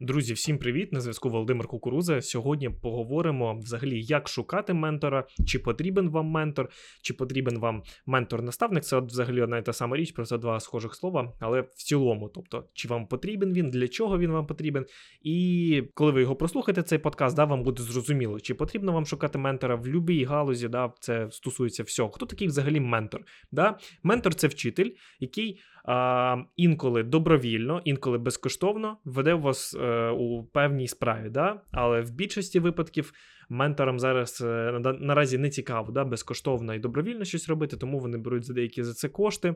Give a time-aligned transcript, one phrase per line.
[0.00, 0.92] Друзі, всім привіт!
[0.92, 2.22] На зв'язку Володимир Кукуруза.
[2.22, 6.68] Сьогодні поговоримо взагалі, як шукати ментора, чи потрібен вам ментор,
[7.02, 8.80] чи потрібен вам ментор-наставник.
[8.80, 12.28] Це от взагалі одна і та сама річ, просто два схожих слова, але в цілому,
[12.34, 14.86] тобто, чи вам потрібен він, для чого він вам потрібен.
[15.22, 19.38] І коли ви його прослухаєте, цей подкаст, да, вам буде зрозуміло, чи потрібно вам шукати
[19.38, 22.10] ментора в будь-якій галузі, да, це стосується всього.
[22.10, 23.24] Хто такий взагалі ментор?
[23.52, 23.78] Да?
[24.02, 24.90] Ментор це вчитель,
[25.20, 29.76] який а, інколи добровільно, інколи безкоштовно веде вас
[30.10, 31.30] у певній справі.
[31.30, 31.60] Да?
[31.72, 33.12] Але в більшості випадків
[33.48, 36.04] менторам зараз е, наразі не цікаво, да?
[36.04, 39.54] безкоштовно і добровільно щось робити, тому вони беруть за деякі за це кошти.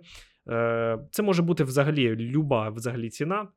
[0.50, 3.48] Е, Це може бути взагалі люба взагалі ціна.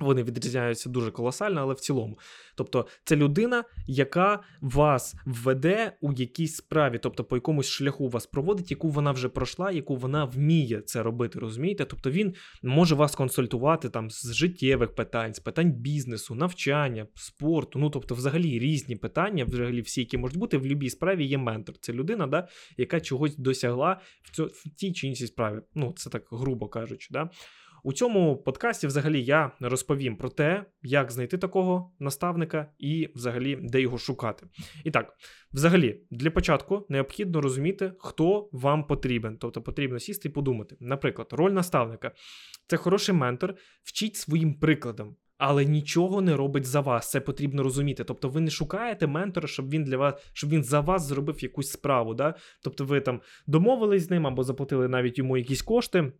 [0.00, 2.18] Вони відрізняються дуже колосально, але в цілому.
[2.54, 8.70] Тобто, це людина, яка вас введе у якійсь справі, тобто по якомусь шляху вас проводить,
[8.70, 11.84] яку вона вже пройшла, яку вона вміє це робити, розумієте?
[11.84, 17.78] Тобто він може вас консультувати там з життєвих питань, з питань бізнесу, навчання, спорту.
[17.78, 21.74] Ну тобто, взагалі різні питання, взагалі всі, які можуть бути в будь-якій справі, є ментор.
[21.80, 25.60] Це людина, да, яка чогось досягла в, цьо, в тій чи іншій справі.
[25.74, 27.08] Ну, це так грубо кажучи.
[27.10, 27.30] Да?
[27.86, 33.80] У цьому подкасті взагалі я розповім про те, як знайти такого наставника і взагалі де
[33.80, 34.46] його шукати.
[34.84, 35.12] І так,
[35.52, 39.38] взагалі, для початку необхідно розуміти, хто вам потрібен.
[39.38, 40.76] Тобто потрібно сісти і подумати.
[40.80, 42.12] Наприклад, роль наставника
[42.66, 45.16] це хороший ментор, вчить своїм прикладом.
[45.38, 48.04] Але нічого не робить за вас, це потрібно розуміти.
[48.04, 51.70] Тобто ви не шукаєте ментора, щоб він для вас, щоб він за вас зробив якусь
[51.70, 52.14] справу.
[52.14, 52.34] Да?
[52.62, 56.12] Тобто ви там домовились з ним або заплатили навіть йому якісь кошти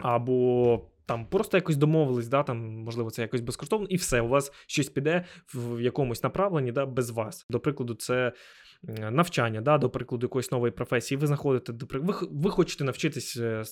[0.00, 4.52] або там просто якось домовились, да, там, можливо, це якось безкоштовно, і все, у вас
[4.66, 7.46] щось піде в якомусь направленні да, без вас.
[7.50, 8.32] До прикладу, це
[9.10, 11.18] навчання, да, до прикладу, якоїсь нової професії.
[11.18, 13.62] Ви знаходите, до ви, ви хочете навчитись е,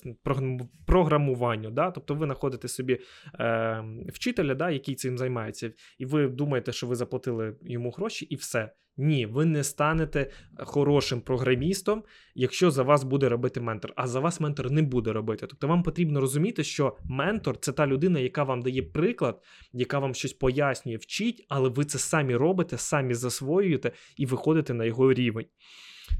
[0.85, 2.99] програмуванню, да, тобто ви знаходите собі
[3.39, 8.35] е, вчителя, да, який цим займається, і ви думаєте, що ви заплатили йому гроші, і
[8.35, 8.71] все.
[9.01, 12.03] Ні, ви не станете хорошим програмістом,
[12.35, 13.93] якщо за вас буде робити ментор.
[13.95, 15.47] А за вас ментор не буде робити.
[15.47, 19.41] Тобто вам потрібно розуміти, що ментор це та людина, яка вам дає приклад,
[19.73, 24.85] яка вам щось пояснює, вчить, але ви це самі робите, самі засвоюєте і виходите на
[24.85, 25.45] його рівень.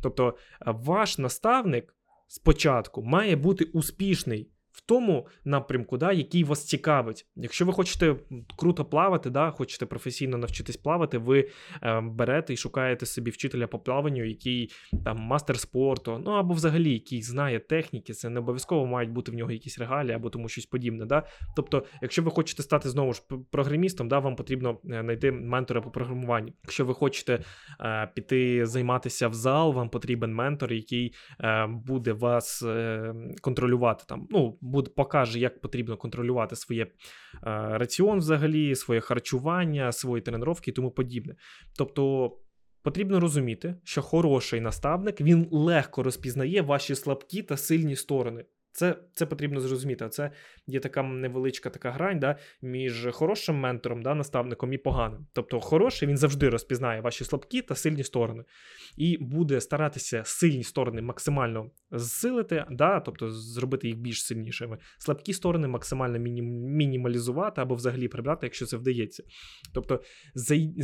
[0.01, 1.95] Тобто, ваш наставник
[2.28, 7.28] спочатку має бути успішний в тому напрямку, да, який вас цікавить.
[7.35, 8.16] Якщо ви хочете
[8.57, 11.50] круто плавати, да, хочете професійно навчитись плавати, ви
[11.84, 14.72] е, берете і шукаєте собі вчителя по плаванню, який
[15.06, 19.35] там мастер спорту, ну або взагалі який знає техніки, це не обов'язково мають бути в
[19.35, 21.06] нього якісь регалії або тому щось подібне.
[21.06, 21.24] Да?
[21.56, 25.91] Тобто, якщо ви хочете стати знову ж програмістом, да, вам потрібно е, знайти ментора по
[25.91, 26.53] програмуванню.
[26.63, 27.40] Якщо ви хочете
[27.81, 34.28] е, піти займатися в зал, вам потрібен ментор, який е, буде вас е, контролювати там.
[34.30, 36.90] ну, буде покаже, як потрібно контролювати своє е,
[37.78, 41.36] раціон, взагалі, своє харчування, свої тренування і тому подібне.
[41.78, 42.31] Тобто.
[42.84, 48.46] Потрібно розуміти, що хороший наставник він легко розпізнає ваші слабкі та сильні сторони.
[48.72, 50.09] Це це потрібно зрозуміти.
[50.09, 50.31] Це
[50.68, 55.28] є така невеличка така грань да, між хорошим ментором, да, наставником і поганим.
[55.34, 58.44] Тобто, хороший він завжди розпізнає ваші слабкі та сильні сторони,
[58.97, 64.78] і буде старатися сильні сторони максимально зсилити, да, тобто зробити їх більш сильнішими.
[64.97, 69.24] Слабкі сторони максимально міні, мінімалізувати або взагалі прибрати, якщо це вдається.
[69.74, 70.01] Тобто,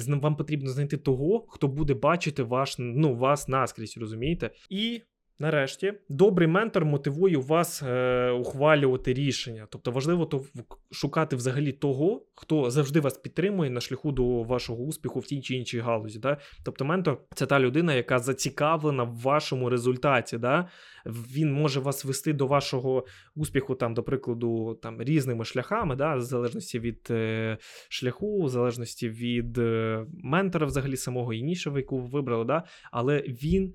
[0.07, 4.49] вам потрібно знайти того, хто буде бачити ваш, ну, вас наскрізь, розумієте?
[4.69, 5.01] І
[5.39, 9.67] Нарешті, добрий ментор мотивує вас е, ухвалювати рішення.
[9.69, 10.43] Тобто важливо то
[10.91, 15.55] шукати взагалі того, хто завжди вас підтримує на шляху до вашого успіху в тій чи
[15.55, 16.19] іншій галузі.
[16.19, 16.37] Да?
[16.63, 20.37] Тобто, ментор це та людина, яка зацікавлена в вашому результаті.
[20.37, 20.69] Да?
[21.05, 26.15] Він може вас вести до вашого успіху, там, до прикладу, там різними шляхами, да?
[26.15, 27.57] в залежності від е,
[27.89, 32.45] шляху, в залежності від е, ментора, взагалі самого і яку ви вибрали.
[32.45, 32.63] Да?
[32.91, 33.73] Але він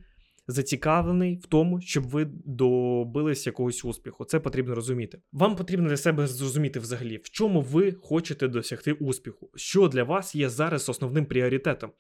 [0.51, 4.25] зацікавлений в тому, щоб ви добились якогось успіху.
[4.25, 5.23] Це потрібно розуміти.
[5.33, 10.35] Вам потрібно для себе зрозуміти взагалі, в чому ви хочете досягти успіху, що для вас
[10.35, 11.91] є зараз основним пріоритетом.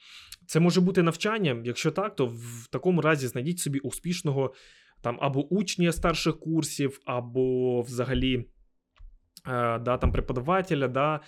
[0.46, 1.62] Це може бути навчання.
[1.64, 4.54] Якщо так, то в такому разі знайдіть собі успішного
[5.02, 11.20] там або учня старших курсів, або взагалі е, да, там преподавателя, да, е,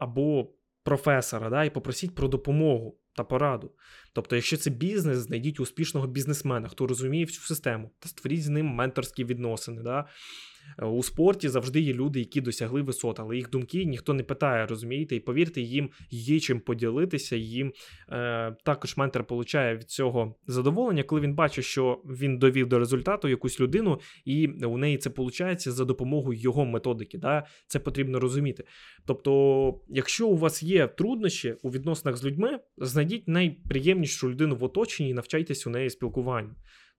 [0.00, 0.50] або
[0.84, 3.72] професора, да, і попросіть про допомогу та пораду.
[4.12, 8.66] Тобто, якщо це бізнес, знайдіть успішного бізнесмена, хто розуміє всю систему, та створіть з ним
[8.66, 9.82] менторські відносини.
[9.82, 10.08] Да?
[10.78, 14.66] Е, у спорті завжди є люди, які досягли висот, але їх думки ніхто не питає,
[14.66, 15.16] розумієте?
[15.16, 17.36] І повірте, їм є чим поділитися.
[17.36, 17.72] Їм
[18.12, 23.28] е, також ментор получає від цього задоволення, коли він бачить, що він довів до результату
[23.28, 27.18] якусь людину, і у неї це виходить за допомогою його методики.
[27.18, 27.46] Да?
[27.66, 28.64] Це потрібно розуміти.
[29.06, 35.10] Тобто, якщо у вас є труднощі у відносинах з людьми, знайдіть найприємнішу людину в оточенні
[35.10, 36.54] і навчайтесь у неї спілкуванню.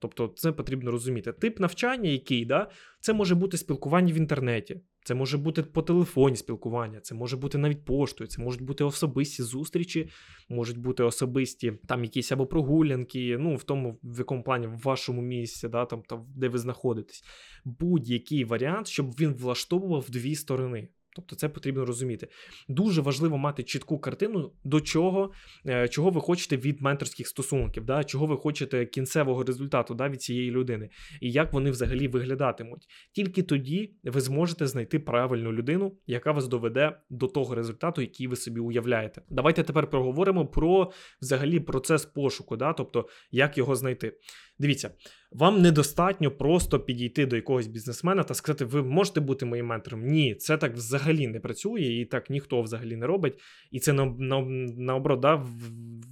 [0.07, 1.34] Тобто це потрібно розуміти.
[1.34, 2.69] Тип навчання, який, да,
[3.00, 7.57] це може бути спілкування в інтернеті, це може бути по телефоні спілкування, це може бути
[7.57, 10.10] навіть поштою, це можуть бути особисті зустрічі,
[10.50, 15.22] можуть бути особисті там якісь або прогулянки, ну в тому, в якому плані в вашому
[15.22, 17.24] місці, да, там, там де ви знаходитесь.
[17.66, 20.88] Будь-який варіант, щоб він влаштовував дві сторони.
[21.15, 22.27] Тобто це потрібно розуміти.
[22.67, 25.31] Дуже важливо мати чітку картину, до чого
[25.67, 28.03] е, чого ви хочете від менторських стосунків, да?
[28.03, 30.89] чого ви хочете кінцевого результату да, від цієї людини,
[31.21, 32.88] і як вони взагалі виглядатимуть.
[33.12, 38.35] Тільки тоді ви зможете знайти правильну людину, яка вас доведе до того результату, який ви
[38.35, 39.21] собі уявляєте.
[39.29, 40.91] Давайте тепер проговоримо про
[41.21, 42.73] взагалі процес пошуку, да?
[42.73, 44.13] тобто як його знайти.
[44.60, 44.90] Дивіться,
[45.31, 50.06] вам недостатньо просто підійти до якогось бізнесмена та сказати, ви можете бути моїм ментором.
[50.06, 53.40] Ні, це так взагалі не працює, і так ніхто взагалі не робить.
[53.72, 54.42] І це на, на,
[54.78, 55.46] наоборот да,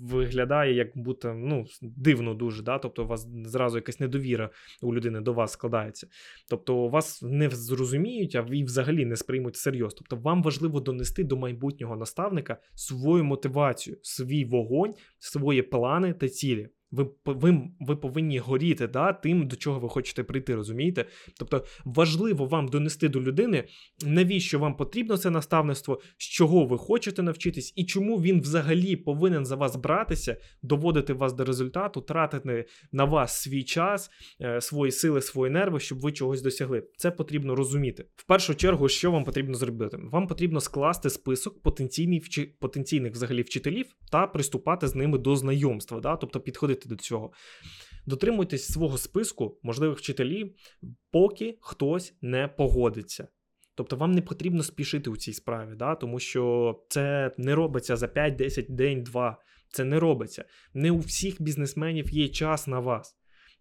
[0.02, 2.64] виглядає як будто ну, дивно дуже.
[2.64, 2.78] Да?
[2.78, 4.50] Тобто у вас зразу якась недовіра
[4.82, 6.08] у людини до вас складається.
[6.50, 9.94] Тобто вас не зрозуміють, а ви взагалі не сприймуть всерйоз.
[9.94, 16.70] Тобто вам важливо донести до майбутнього наставника свою мотивацію, свій вогонь, свої плани та цілі.
[16.94, 21.06] Ви ви, ви повинні горіти да, тим, до чого ви хочете прийти, розумієте?
[21.40, 23.64] Тобто важливо вам донести до людини,
[24.06, 29.46] навіщо вам потрібно це наставництво, з чого ви хочете навчитись, і чому він взагалі повинен
[29.46, 34.10] за вас братися, доводити вас до результату, тратити на вас свій час,
[34.42, 36.84] е, свої сили, свої нерви, щоб ви чогось досягли.
[36.98, 38.06] Це потрібно розуміти.
[38.16, 39.98] В першу чергу, що вам потрібно зробити?
[40.12, 42.24] Вам потрібно скласти список потенційних
[42.60, 46.16] потенційних взагалі вчителів та приступати з ними до знайомства, да?
[46.16, 47.32] тобто підходити підходити до цього.
[48.06, 50.52] Дотримуйтесь свого списку можливих вчителів,
[51.12, 53.28] поки хтось не погодиться.
[53.76, 55.96] Тобто вам не потрібно спішити у цій справі, да?
[55.96, 59.38] тому що це не робиться за 5, 10 день, 2.
[59.70, 60.46] Це не робиться.
[60.74, 63.16] Не у всіх бізнесменів є час на вас.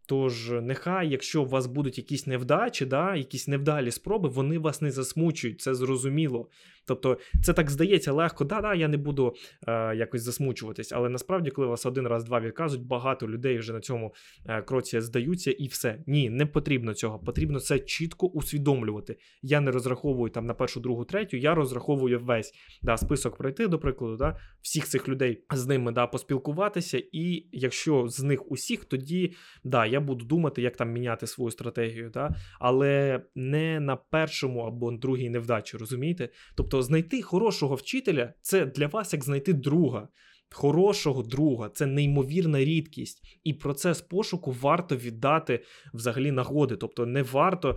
[0.07, 4.91] Тож, нехай, якщо у вас будуть якісь невдачі, да, якісь невдалі спроби, вони вас не
[4.91, 6.49] засмучують, це зрозуміло.
[6.87, 9.35] Тобто, це так здається легко, да-да, я не буду
[9.69, 10.93] е, якось засмучуватись.
[10.93, 14.15] Але насправді, коли вас один раз, два відказують, багато людей вже на цьому
[14.47, 15.99] е, кроці здаються і все.
[16.07, 17.19] Ні, не потрібно цього.
[17.19, 19.17] Потрібно це чітко усвідомлювати.
[19.43, 22.53] Я не розраховую там на першу, другу, третю, я розраховую весь
[22.83, 27.03] да, список пройти, до прикладу, да, всіх цих людей з ними да, поспілкуватися.
[27.13, 32.11] І якщо з них усіх, тоді да, я буду думати, як там міняти свою стратегію,
[32.15, 36.29] да, але не на першому або другій невдачі, розумієте?
[36.57, 36.72] Тобто.
[36.73, 40.09] Тобто знайти хорошого вчителя це для вас як знайти друга
[40.53, 45.61] хорошого друга, це неймовірна рідкість, і процес пошуку варто віддати
[45.95, 46.77] взагалі нагоди.
[46.77, 47.77] Тобто не варто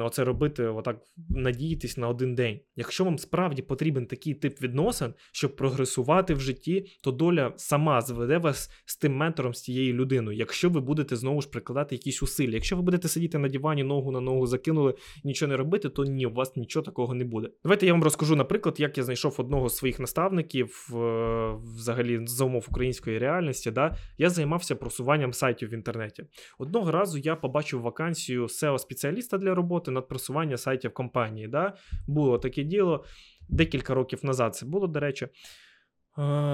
[0.00, 2.60] оце робити, отак надіятись на один день.
[2.76, 8.38] Якщо вам справді потрібен такий тип відносин, щоб прогресувати в житті, то доля сама зведе
[8.38, 10.38] вас з тим ментором, з цією людиною.
[10.38, 12.54] Якщо ви будете знову ж прикладати якісь усилля.
[12.54, 14.94] Якщо ви будете сидіти на дивані, ногу на ногу закинули,
[15.24, 17.48] нічого не робити, то ні, у вас нічого такого не буде.
[17.64, 22.26] Давайте я вам розкажу, наприклад, як я знайшов одного з своїх наставників е, взагалі взагалі
[22.26, 26.24] за умов української реальності, да, я займався просуванням сайтів в інтернеті.
[26.58, 31.48] Одного разу я побачив вакансію SEO-спеціаліста для роботи над просування сайтів компанії.
[31.48, 31.74] Да.
[32.06, 33.04] Було таке діло
[33.48, 34.56] декілька років назад.
[34.56, 35.28] Це було, до речі.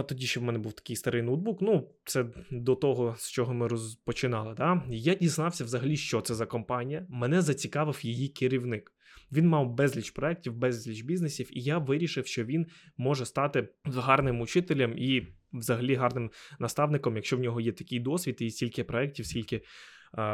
[0.07, 1.63] Тоді ще в мене був такий старий ноутбук.
[1.63, 4.55] Ну, це до того, з чого ми розпочинали.
[4.55, 4.83] Да?
[4.89, 7.07] Я дізнався взагалі, що це за компанія.
[7.09, 8.93] Мене зацікавив її керівник.
[9.33, 14.95] Він мав безліч проєктів, безліч бізнесів, і я вирішив, що він може стати гарним учителем
[14.97, 15.27] і
[15.59, 19.63] взагалі гарним наставником, якщо в нього є такий досвід і стільки проєктів, скільки.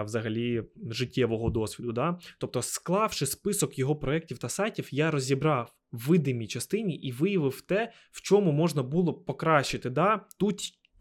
[0.04, 1.92] Взагалі життєвого досвіду.
[1.92, 2.18] Да?
[2.38, 8.22] Тобто, склавши список його проєктів та сайтів, я розібрав видимій частині і виявив те, в
[8.22, 10.26] чому можна було покращити да?
[10.38, 10.52] ту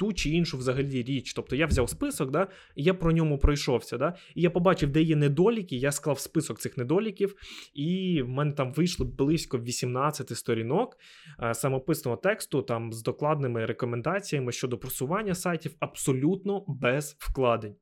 [0.01, 1.33] ту чи іншу взагалі річ.
[1.33, 3.97] Тобто я взяв список, да, і я про ньому пройшовся.
[3.97, 7.35] Да, І я побачив, де є недоліки, я склав список цих недоліків,
[7.73, 10.97] і в мене там вийшло близько 18 сторінок
[11.43, 17.75] е, самописного тексту, там з докладними рекомендаціями щодо просування сайтів абсолютно без вкладень.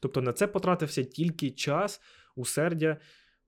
[0.00, 2.00] Тобто на це потратився тільки час,
[2.36, 2.96] усердя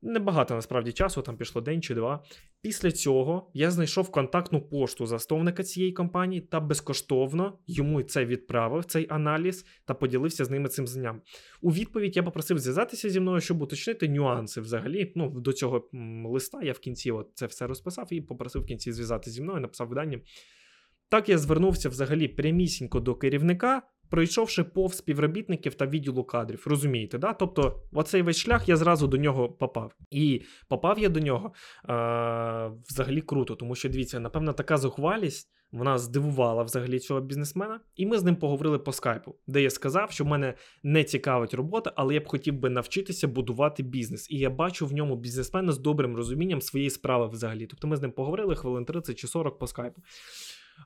[0.02, 2.24] Небагато насправді часу, там пішло день чи два.
[2.62, 9.06] Після цього я знайшов контактну пошту засновника цієї компанії та безкоштовно йому це відправив, цей
[9.10, 11.22] аналіз, та поділився з ними цим знанням.
[11.62, 15.12] У відповідь я попросив зв'язатися зі мною, щоб уточнити нюанси взагалі.
[15.16, 15.90] Ну, до цього
[16.24, 19.60] листа я в кінці от це все розписав і попросив в кінці зв'язатися зі мною,
[19.60, 20.20] написав видання.
[21.08, 26.64] Так я звернувся взагалі прямісінько до керівника, пройшовши повз співробітників та відділу кадрів.
[26.66, 27.32] Розумієте, да?
[27.32, 29.92] Тобто, оцей весь шлях я зразу до нього попав.
[30.10, 31.52] І попав я до нього
[31.88, 35.50] е- взагалі круто, тому що дивіться, напевно, така зухвалість.
[35.72, 40.10] Вона здивувала взагалі цього бізнесмена, і ми з ним поговорили по скайпу, де я сказав,
[40.10, 44.30] що мене не цікавить робота, але я б хотів би навчитися будувати бізнес.
[44.30, 47.66] І я бачу в ньому бізнесмена з добрим розумінням своєї справи взагалі.
[47.66, 50.02] Тобто ми з ним поговорили хвилин 30 чи 40 по скайпу.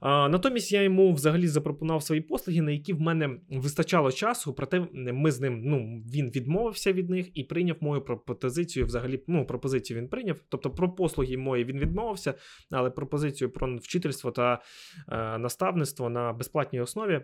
[0.00, 4.54] А, натомість я йому взагалі запропонував свої послуги, на які в мене вистачало часу.
[4.54, 8.86] Проте ми з ним ну він відмовився від них і прийняв мою пропозицію.
[8.86, 10.36] Взагалі, ну пропозицію він прийняв.
[10.48, 12.34] Тобто про послуги мої він відмовився,
[12.70, 14.62] але пропозицію про вчительство та
[15.08, 17.20] е, наставництво на безплатній основі.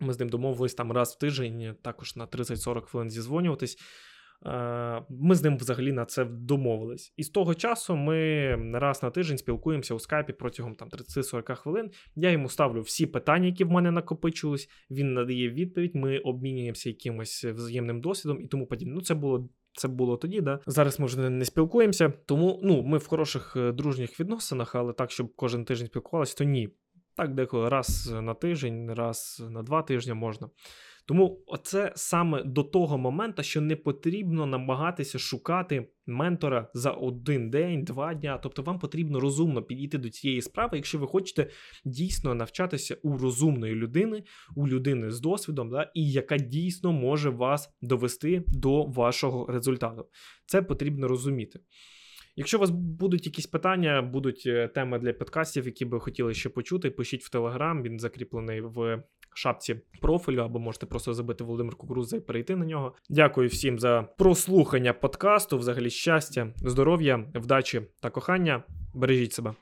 [0.00, 3.78] Ми з ним домовились там раз в тиждень, також на 30-40 хвилин зізвонюватись.
[4.46, 7.14] Е, Ми з ним взагалі на це домовились.
[7.16, 11.90] І з того часу ми раз на тиждень спілкуємося у скайпі протягом там 30-40 хвилин.
[12.16, 14.68] Я йому ставлю всі питання, які в мене накопичились.
[14.90, 15.94] Він надає відповідь.
[15.94, 18.94] Ми обмінюємося якимось взаємним досвідом і тому подібне.
[18.94, 19.48] Ну, це було.
[19.72, 20.60] Це було тоді, да.
[20.66, 22.12] Зараз ми вже не спілкуємося.
[22.26, 26.44] Тому ну, ми в хороших е, дружніх відносинах, але так, щоб кожен тиждень спілкувалися, то
[26.44, 26.68] ні.
[27.16, 30.48] Так, деколи раз на тиждень, раз на два тижні можна.
[31.06, 37.84] Тому це саме до того моменту, що не потрібно намагатися шукати ментора за один день,
[37.84, 38.38] два дня.
[38.42, 41.50] Тобто вам потрібно розумно підійти до цієї справи, якщо ви хочете
[41.84, 44.22] дійсно навчатися у розумної людини,
[44.56, 50.08] у людини з досвідом, да, і яка дійсно може вас довести до вашого результату.
[50.46, 51.60] Це потрібно розуміти.
[52.40, 56.48] Якщо у вас будуть якісь питання, будуть е, теми для подкастів, які би хотіли ще
[56.48, 59.02] почути, пишіть в Телеграм, він закріплений в
[59.34, 62.94] шапці профілю, або можете просто забити Володимир Кукуруза і перейти на нього.
[63.10, 65.58] Дякую всім за прослухання подкасту.
[65.58, 68.62] Взагалі щастя, здоров'я, вдачі та кохання.
[68.94, 69.54] Бережіть себе.